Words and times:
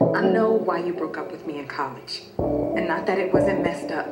I 0.00 0.20
know 0.20 0.52
why 0.52 0.78
you 0.84 0.92
broke 0.92 1.16
up 1.16 1.30
with 1.30 1.46
me 1.46 1.58
in 1.58 1.66
college. 1.66 2.22
And 2.38 2.86
not 2.86 3.06
that 3.06 3.18
it 3.18 3.32
wasn't 3.32 3.62
messed 3.62 3.90
up. 3.90 4.06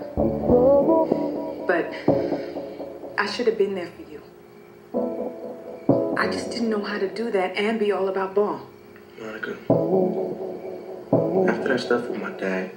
But 1.66 1.92
I 3.18 3.26
should 3.26 3.46
have 3.46 3.58
been 3.58 3.74
there 3.74 3.90
for 3.96 4.02
you. 4.10 4.22
I 6.16 6.28
just 6.28 6.50
didn't 6.50 6.70
know 6.70 6.82
how 6.82 6.98
to 6.98 7.08
do 7.08 7.30
that 7.30 7.56
and 7.56 7.78
be 7.78 7.92
all 7.92 8.08
about 8.08 8.34
ball. 8.34 8.60
Monica, 9.20 9.52
after 11.50 11.68
that 11.68 11.80
stuff 11.80 12.08
with 12.08 12.20
my 12.20 12.30
dad, 12.30 12.70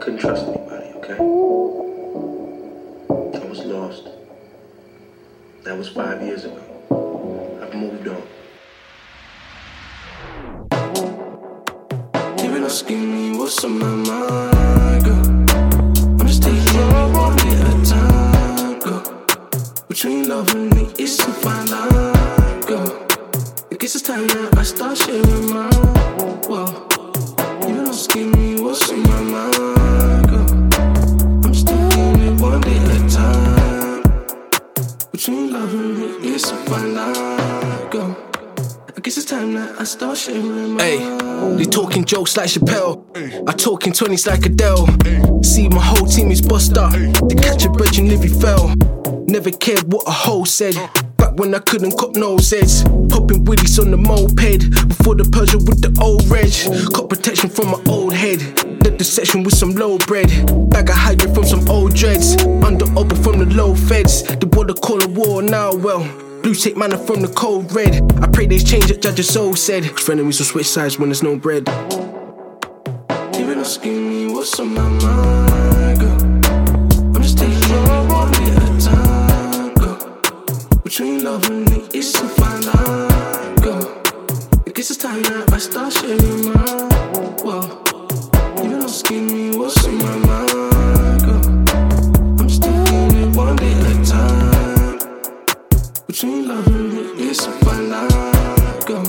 couldn't 0.00 0.18
trust 0.18 0.46
anybody, 0.46 0.86
okay? 0.96 1.14
I 3.38 3.44
was 3.46 3.60
lost. 3.64 4.08
That 5.64 5.78
was 5.78 5.88
five 5.88 6.22
years 6.22 6.44
ago. 6.44 6.60
I've 7.62 7.74
moved 7.74 8.08
on. 8.08 8.21
Asking 12.72 13.12
me 13.12 13.36
what's 13.36 13.62
on 13.64 13.78
my 13.78 13.86
mind, 13.86 15.04
girl. 15.04 15.26
I'm 16.18 16.26
just 16.26 16.42
taking 16.42 16.80
it 16.80 17.12
one 17.12 17.36
day 17.36 17.52
at 17.60 17.68
a 17.68 17.84
time, 17.84 18.78
girl. 18.78 19.02
Between 19.88 20.26
love 20.26 20.54
and 20.54 20.74
me, 20.74 20.90
it's 20.98 21.18
a 21.20 21.32
fine 21.42 21.66
line, 21.66 22.60
girl. 22.62 22.90
I 23.70 23.74
guess 23.78 23.94
it's 23.94 24.00
time 24.00 24.26
that 24.26 24.56
I 24.56 24.62
start 24.62 24.96
sharing 24.96 25.50
my 25.52 25.68
well. 26.48 26.72
Even 27.68 27.88
asking 27.88 28.30
me 28.32 28.62
what's 28.62 28.90
on 28.90 29.02
my 29.02 29.20
mind, 29.34 30.28
girl. 30.30 30.50
I'm 31.44 31.52
just 31.52 31.66
taking 31.68 32.20
it 32.26 32.40
one 32.40 32.62
day 32.62 32.78
at 32.78 32.90
a 32.96 33.16
time. 33.18 34.02
Between 35.12 35.52
love 35.52 35.74
and 35.74 35.98
me, 35.98 36.06
it's 36.34 36.50
a 36.50 36.56
fine 36.64 36.94
line, 36.94 37.90
girl. 37.90 38.31
I 39.02 39.04
guess 39.04 39.16
it's 39.16 39.26
time 39.26 39.54
that 39.54 39.80
I 39.80 39.82
start 39.82 40.16
sharing 40.16 40.74
my 40.74 40.80
Hey, 40.80 40.98
they 41.56 41.64
talking 41.64 42.04
jokes 42.04 42.36
like 42.36 42.50
Chappelle. 42.50 43.02
I 43.48 43.52
talk 43.52 43.84
in 43.88 43.92
20s 43.92 44.28
like 44.28 44.46
Adele. 44.46 45.42
See, 45.42 45.68
my 45.68 45.80
whole 45.82 46.06
team 46.06 46.30
is 46.30 46.40
bust 46.40 46.78
up. 46.78 46.92
To 46.92 47.34
catch 47.42 47.64
a 47.64 47.70
bird, 47.70 47.96
you 47.96 48.04
nearly 48.04 48.28
fell. 48.28 48.72
Never 49.26 49.50
cared 49.50 49.92
what 49.92 50.06
a 50.06 50.12
hoe 50.12 50.44
said. 50.44 50.74
Oh. 50.76 50.88
Back 51.16 51.34
when 51.34 51.52
I 51.52 51.58
couldn't 51.58 51.98
cop 51.98 52.14
no 52.14 52.36
Zeds. 52.36 52.84
Popping 53.10 53.42
willies 53.44 53.76
on 53.80 53.90
the 53.90 53.96
moped. 53.96 54.70
Before 54.86 55.16
the 55.16 55.24
Persia 55.24 55.58
with 55.58 55.82
the 55.82 55.90
old 56.00 56.24
reg. 56.28 56.52
Cop 56.94 57.10
protection 57.10 57.50
from 57.50 57.72
my 57.72 57.82
old 57.92 58.12
head. 58.12 58.38
Led 58.84 58.98
the 58.98 59.04
section 59.04 59.42
with 59.42 59.56
some 59.56 59.74
low 59.74 59.98
bread. 59.98 60.28
Bag 60.70 60.90
of 60.90 60.94
hydra 60.94 61.34
from 61.34 61.42
some 61.42 61.68
old 61.68 61.92
dreads. 61.92 62.36
Under 62.62 62.86
open 62.96 63.20
from 63.20 63.40
the 63.40 63.46
low 63.46 63.74
feds. 63.74 64.22
The 64.22 64.46
border 64.46 64.74
call 64.74 65.02
a 65.02 65.08
war 65.08 65.42
now, 65.42 65.74
well. 65.74 66.31
Blue 66.42 66.54
tape 66.54 66.76
manna 66.76 66.98
from 66.98 67.22
the 67.22 67.28
cold 67.28 67.72
red. 67.72 68.02
I 68.20 68.26
pray 68.26 68.46
they 68.46 68.58
change 68.58 68.90
it, 68.90 69.00
Judge 69.00 69.24
Soul 69.24 69.54
said. 69.54 69.84
Frenemies 69.84 70.40
will 70.40 70.46
switch 70.46 70.66
sides 70.66 70.98
when 70.98 71.08
there's 71.08 71.22
no 71.22 71.36
bread. 71.36 71.68
Even 73.36 73.60
asking 73.60 74.10
me 74.10 74.32
what's 74.32 74.58
on 74.58 74.74
my 74.74 74.88
mind, 74.88 76.00
girl. 76.00 76.20
I'm 77.14 77.22
just 77.22 77.38
taking 77.38 77.54
it 77.54 78.10
one 78.10 78.32
day 78.32 78.50
at 78.50 78.62
a 78.64 78.80
time, 78.84 79.74
girl. 79.74 79.98
Between 80.82 81.22
love 81.22 81.48
and 81.48 81.70
me, 81.70 81.88
it's 81.94 82.12
a 82.20 82.26
fine 82.26 82.62
line, 82.62 83.54
girl. 83.62 84.02
I 84.66 84.70
guess 84.74 84.90
it's 84.90 84.96
time 84.96 85.22
that 85.22 85.52
I 85.52 85.58
start 85.58 85.92
sharing 85.92 86.46
my 86.52 87.44
well. 87.44 87.84
Even 88.64 88.82
asking 88.82 89.26
me 89.28 89.56
what's 89.56 89.86
on 89.86 89.96
my 89.96 90.04
mind, 90.04 90.21
Between 96.12 96.46
love 96.46 96.66
and 96.66 97.20
a 97.20 97.34
fine 97.64 97.88
line, 97.88 98.80
girl. 98.84 99.02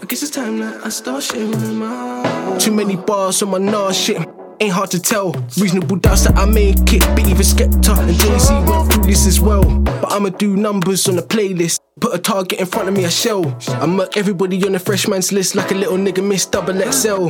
I 0.00 0.06
guess 0.06 0.22
it's 0.22 0.30
time 0.30 0.60
that 0.60 0.86
I 0.86 0.88
start 0.88 1.20
sharing 1.24 1.76
my 1.76 2.56
Too 2.60 2.70
many 2.70 2.94
bars 2.94 3.42
on 3.42 3.50
my 3.50 3.58
nah 3.58 3.90
shit. 3.90 4.18
Ain't 4.60 4.72
hard 4.72 4.92
to 4.92 5.00
tell. 5.00 5.32
Reasonable 5.58 5.96
doubts 5.96 6.22
that 6.22 6.38
I 6.38 6.44
make 6.44 6.92
it. 6.92 7.00
But 7.00 7.26
even 7.26 7.42
Skepta 7.42 7.98
and 7.98 8.16
Jay 8.16 8.38
Z 8.38 8.54
went 8.54 8.92
through 8.92 9.02
this 9.02 9.26
as 9.26 9.40
well. 9.40 9.64
But 9.80 10.12
I'ma 10.12 10.28
do 10.28 10.54
numbers 10.54 11.08
on 11.08 11.16
the 11.16 11.22
playlist. 11.22 11.80
Put 12.02 12.16
a 12.16 12.18
target 12.18 12.58
in 12.58 12.66
front 12.66 12.88
of 12.88 12.96
me, 12.96 13.04
I 13.04 13.08
shell. 13.08 13.56
I 13.68 13.86
murk 13.86 14.16
everybody 14.16 14.60
on 14.64 14.72
the 14.72 14.80
freshman's 14.80 15.30
list 15.30 15.54
like 15.54 15.70
a 15.70 15.74
little 15.76 15.96
nigga 15.96 16.20
miss 16.20 16.44
double 16.44 16.74
XL. 16.74 17.28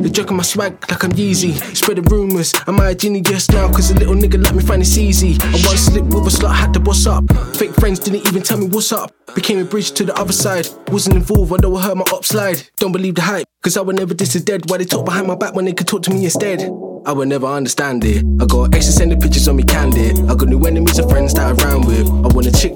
They 0.00 0.10
joking 0.10 0.36
my 0.36 0.44
swag 0.44 0.74
like 0.88 1.02
I'm 1.02 1.10
Yeezy. 1.10 1.54
Spreading 1.76 2.04
rumors. 2.04 2.54
Am 2.68 2.78
I 2.78 2.90
a 2.90 2.94
genie 2.94 3.20
just 3.20 3.50
now? 3.50 3.66
Cause 3.72 3.90
a 3.90 3.94
little 3.94 4.14
nigga 4.14 4.40
like 4.40 4.54
me 4.54 4.62
find 4.62 4.80
it's 4.80 4.96
easy. 4.96 5.36
I 5.40 5.60
once 5.66 5.86
slipped 5.86 6.06
with 6.06 6.24
a 6.28 6.30
slut, 6.30 6.54
had 6.54 6.72
to 6.74 6.78
boss 6.78 7.04
up. 7.04 7.24
Fake 7.56 7.74
friends 7.74 7.98
didn't 7.98 8.24
even 8.28 8.42
tell 8.42 8.58
me 8.58 8.68
what's 8.68 8.92
up. 8.92 9.12
Became 9.34 9.58
a 9.58 9.64
bridge 9.64 9.90
to 9.90 10.04
the 10.04 10.14
other 10.14 10.32
side. 10.32 10.68
Wasn't 10.92 11.16
involved, 11.16 11.52
I 11.52 11.56
know 11.56 11.74
I 11.74 11.82
heard 11.82 11.96
my 11.96 12.04
up 12.12 12.24
slide. 12.24 12.62
Don't 12.76 12.92
believe 12.92 13.16
the 13.16 13.22
hype. 13.22 13.48
Cause 13.60 13.76
I 13.76 13.80
would 13.80 13.96
never 13.96 14.14
diss 14.14 14.34
the 14.34 14.40
dead. 14.40 14.70
Why 14.70 14.78
they 14.78 14.84
talk 14.84 15.04
behind 15.04 15.26
my 15.26 15.34
back 15.34 15.56
when 15.56 15.64
they 15.64 15.72
could 15.72 15.88
talk 15.88 16.04
to 16.04 16.10
me 16.12 16.22
instead? 16.26 16.62
I 17.04 17.12
would 17.12 17.26
never 17.26 17.46
understand 17.46 18.04
it. 18.04 18.24
I 18.40 18.46
got 18.46 18.72
extra 18.74 18.92
sending 18.92 19.20
pictures 19.20 19.48
on 19.48 19.56
me 19.56 19.64
candid. 19.64 20.20
I 20.30 20.36
got 20.36 20.46
new 20.46 20.64
enemies 20.64 20.98
and 21.00 21.10
friends 21.10 21.34
that 21.34 21.48
I 21.48 21.64
ran 21.64 21.80
with. 21.80 22.06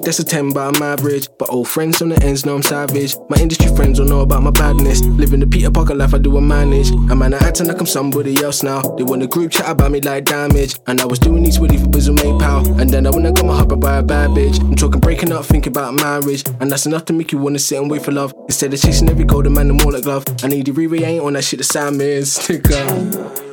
That's 0.01 0.19
a 0.19 0.23
10, 0.23 0.53
but 0.53 0.75
I'm 0.75 0.81
average. 0.81 1.29
But 1.37 1.49
old 1.49 1.67
friends 1.67 2.01
on 2.01 2.09
the 2.09 2.23
ends 2.23 2.45
know 2.45 2.55
I'm 2.55 2.63
savage. 2.63 3.15
My 3.29 3.37
industry 3.37 3.73
friends 3.75 3.99
don't 3.99 4.09
know 4.09 4.21
about 4.21 4.43
my 4.43 4.51
badness. 4.51 5.01
Living 5.03 5.39
the 5.39 5.47
Peter 5.47 5.71
Parker 5.71 5.95
life, 5.95 6.13
I 6.13 6.17
do 6.17 6.37
a 6.37 6.41
manage. 6.41 6.89
And 6.89 7.17
man, 7.17 7.33
I 7.33 7.37
acting 7.37 7.67
like 7.67 7.79
I'm 7.79 7.85
somebody 7.85 8.35
else 8.43 8.63
now. 8.63 8.81
They 8.81 9.03
want 9.03 9.23
a 9.23 9.27
group 9.27 9.51
chat 9.51 9.69
about 9.69 9.91
me 9.91 10.01
like 10.01 10.25
damage. 10.25 10.75
And 10.87 11.01
I 11.01 11.05
was 11.05 11.19
doing 11.19 11.43
these 11.43 11.59
really 11.59 11.77
for 11.77 11.87
Bizzle 11.87 12.15
make 12.15 12.39
pal. 12.39 12.67
And 12.79 12.89
then 12.89 13.07
I 13.07 13.11
when 13.11 13.25
I 13.25 13.31
got 13.31 13.45
my 13.45 13.55
heart 13.55 13.79
by 13.79 13.97
a 13.97 14.03
bad 14.03 14.31
bitch. 14.31 14.59
I'm 14.59 14.75
talking 14.75 14.99
breaking 14.99 15.31
up, 15.31 15.45
thinking 15.45 15.71
about 15.71 15.93
marriage. 15.95 16.43
And 16.59 16.71
that's 16.71 16.85
enough 16.85 17.05
to 17.05 17.13
make 17.13 17.31
you 17.31 17.37
wanna 17.37 17.59
sit 17.59 17.79
and 17.79 17.89
wait 17.89 18.03
for 18.03 18.11
love. 18.11 18.33
Instead 18.45 18.73
of 18.73 18.81
chasing 18.81 19.09
every 19.09 19.25
golden 19.25 19.53
man 19.53 19.69
and 19.69 19.81
more 19.81 19.91
like 19.91 20.03
glove. 20.03 20.25
I 20.43 20.47
need 20.47 20.65
the 20.65 20.71
re 20.71 21.03
ain't 21.03 21.23
on 21.23 21.33
that 21.33 21.43
shit 21.43 21.59
the 21.59 21.63
Sam 21.63 21.99
is. 22.01 22.37
Nigga. 22.47 23.46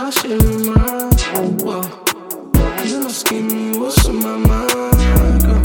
Start 0.00 0.14
sharing 0.14 0.66
my 0.66 1.10
well. 1.62 1.84
Even 2.84 3.04
asking 3.04 3.46
me 3.48 3.78
what's 3.78 4.06
on 4.08 4.16
my 4.16 4.36
mind, 4.36 5.42
girl. 5.42 5.62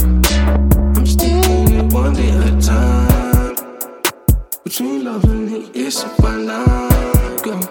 I'm 0.96 1.04
taking 1.04 1.72
it 1.72 1.92
one 1.92 2.12
day 2.12 2.30
at 2.30 2.52
a 2.52 2.60
time. 2.60 3.56
Between 4.62 5.04
love 5.04 5.24
and 5.24 5.48
hate, 5.48 5.70
it's 5.74 6.02
a 6.02 6.08
fine 6.20 6.46
line, 6.46 7.36
girl. 7.38 7.62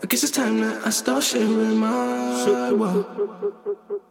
I 0.00 0.06
guess 0.06 0.22
it's 0.22 0.30
time 0.30 0.60
that 0.60 0.86
I 0.86 0.90
start 0.90 1.24
sharing 1.24 1.78
my 1.78 2.72
well. 2.72 4.09